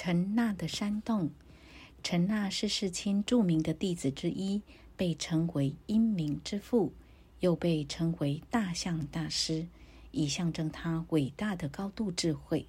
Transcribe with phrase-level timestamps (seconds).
[0.00, 1.32] 陈那的山洞。
[2.04, 4.62] 陈那是世亲著名的弟子之一，
[4.96, 6.92] 被称为英明之父，
[7.40, 9.66] 又被称为大象大师，
[10.12, 12.68] 以象征他伟大的高度智慧。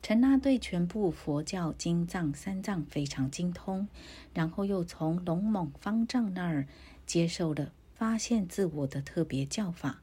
[0.00, 3.88] 陈那对全部佛教经藏三藏非常精通，
[4.32, 6.68] 然后又从龙猛方丈那儿
[7.04, 10.02] 接受了发现自我的特别教法。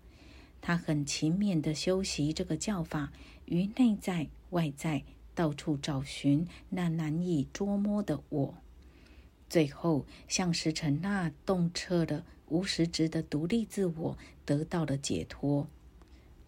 [0.61, 3.11] 他很勤勉的修习这个教法，
[3.45, 5.03] 于内在外在
[5.33, 8.55] 到处找寻那难以捉摸的我，
[9.49, 15.67] 最后向石陈那洞彻了无实质的独立自我，得到了解脱。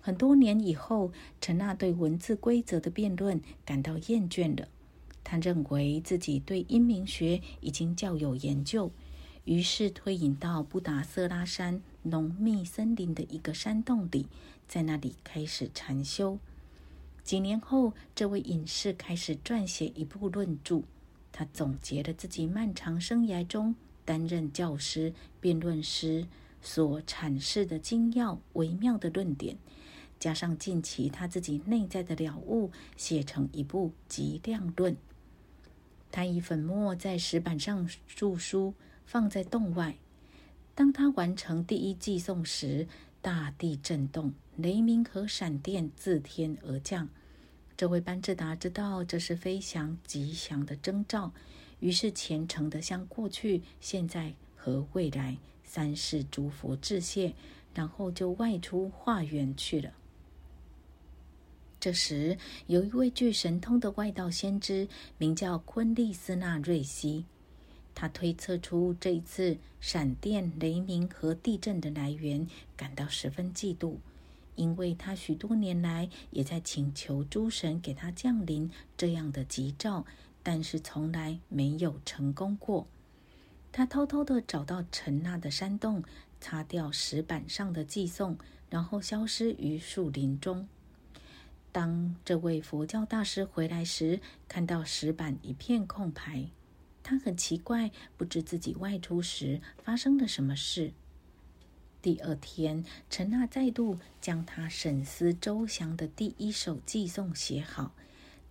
[0.01, 4.67] 很多年以后，陈那对文字规则的辩论感到厌倦了。
[5.23, 8.91] 他认为自己对阴明学已经较有研究，
[9.43, 14.27] 于是退隐到布达瑟拉山浓密森林的一个山洞里，
[14.67, 16.39] 在那里开始禅修。
[17.23, 20.81] 几年后，这位隐士开始撰写一部论著。
[21.31, 26.25] 他总结了自己漫长生涯中担任教师、辩论师
[26.61, 29.57] 所阐释的精要微妙的论点。
[30.19, 34.93] 加上近期他自己内在的了悟，写成一部《极量论》。
[36.11, 38.73] 他以粉末在石板上注书，
[39.05, 39.95] 放在洞外。
[40.79, 42.87] 当他完成第一寄送时，
[43.21, 47.09] 大地震动，雷鸣和闪电自天而降。
[47.75, 51.33] 这位班智达知道这是飞翔吉祥的征兆，
[51.81, 57.33] 于是虔诚地向过去、现在和未来三世诸佛致谢，
[57.73, 59.91] 然后就外出化缘去了。
[61.81, 67.25] 这时，有一位具神通的外道先知，名叫昆利斯纳瑞西。
[67.99, 72.47] 他推测出这一次闪电、雷鸣和地震的来源，
[72.77, 73.97] 感到十分嫉妒，
[74.55, 80.05] 因为他许多年来也在请求诸神给他降临这样的吉兆，
[80.41, 82.87] 但是从来没有成功过。
[83.69, 86.01] 他偷偷的找到陈娜的山洞，
[86.39, 88.37] 擦掉石板上的寄送，
[88.69, 90.69] 然后消失于树林中。
[91.73, 96.45] 当这位佛教大师回来时，看到石板一片空白，
[97.09, 100.93] 他很奇怪，不知自己外出时发生了什么事。
[102.03, 107.95] 第二天，陈娜再度将他沈思周详的第一首寄送写好，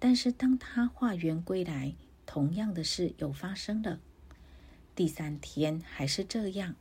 [0.00, 1.94] 但是当他化缘归来，
[2.26, 4.00] 同样的事又发生了。
[4.96, 6.74] 第三天还是这样，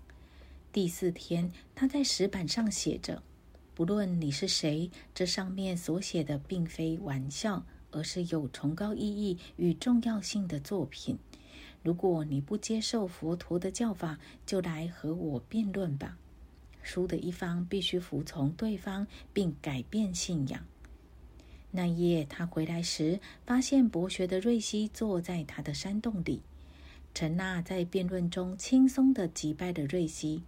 [0.74, 3.22] 第四天，他在石板上写着。
[3.76, 11.20] 不论你是谁，这上面所写的并非玩笑，而是有崇高意义与重要性的作品。
[11.84, 16.18] 如果你不接受佛陀的教法，就来和我辩论吧。
[16.82, 20.66] 输的一方必须服从对方，并改变信仰。
[21.72, 26.42] 那夜他回来时，发现博学的瑞希坐在他的山洞里。
[27.14, 30.44] 陈娜在辩论中轻松地击败了瑞希。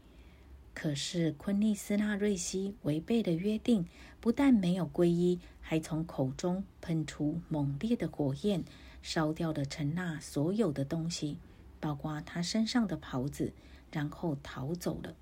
[0.82, 3.86] 可是昆利斯纳瑞西违背了约定，
[4.22, 8.64] 不但没有皈依，还从口中喷出猛烈的火焰，
[9.02, 11.38] 烧掉了陈娜所有的东西，
[11.82, 13.52] 包括他身上的袍子，
[13.92, 15.14] 然后逃走了。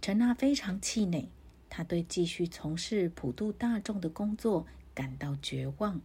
[0.00, 1.28] 陈娜非常气馁，
[1.68, 6.00] 他对继续从事普度大众的工作感到绝望。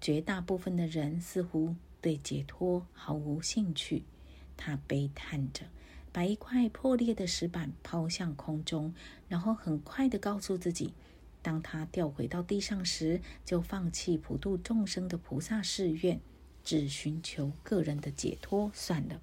[0.00, 4.04] 绝大部分的人似乎对解脱毫无兴趣，
[4.56, 5.66] 他悲叹着。
[6.12, 8.94] 把一块破裂的石板抛向空中，
[9.28, 10.92] 然后很快的告诉自己，
[11.40, 16.20] 当他掉回到地上时，就放弃普度众生的菩萨誓愿，
[16.62, 19.20] 只寻求个人的解脱算了。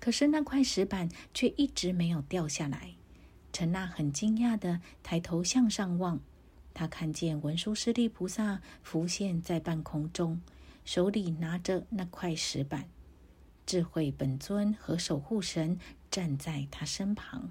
[0.00, 2.94] 可是那块石板却一直没有掉下来。
[3.52, 6.20] 陈娜很惊讶的抬头向上望，
[6.74, 10.42] 她看见文殊师利菩萨浮现在半空中，
[10.84, 12.88] 手里拿着那块石板。
[13.66, 15.78] 智慧本尊和守护神
[16.10, 17.50] 站在他身旁。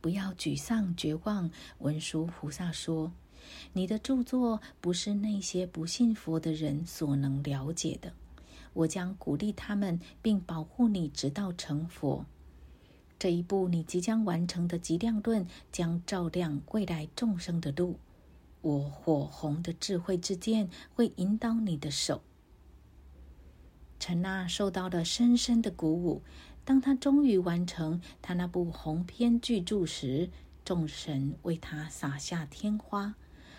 [0.00, 3.12] 不要沮丧绝望，文殊菩萨说
[3.74, 8.12] ：“你的著作不是那些不信佛的人所能了解的。
[8.72, 12.26] 我将鼓励他们，并保护你，直到成佛。
[13.18, 17.98] 这一步你即将完成的《极量论》将照亮未来众生的路。
[18.60, 22.20] 我火红的智慧之剑会引导你的手。”
[24.06, 26.22] 陈娜受到了深深的鼓舞。
[26.64, 30.30] 当他终于完成他那部鸿篇巨著时，
[30.64, 33.16] 众神为他洒下天花，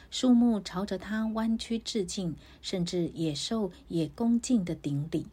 [0.09, 5.27] 树木朝着他弯曲致敬，甚至野兽也恭敬的顶礼。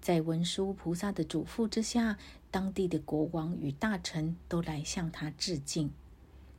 [0.00, 2.18] 在文殊菩萨的嘱咐之下，
[2.50, 5.92] 当地的国王与大臣都来向他致敬。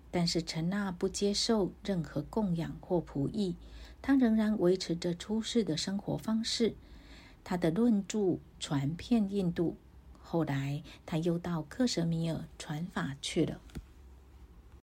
[0.10, 3.58] 但是陈娜不接受任何供养或仆役，
[4.02, 6.74] 他仍然维持着出世的生活方式。
[7.50, 9.78] 他的论著传遍印度，
[10.22, 13.62] 后来他又到克什米尔传法去了。